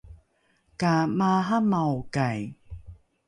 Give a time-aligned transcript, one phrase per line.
[0.79, 2.39] ka maaramaokai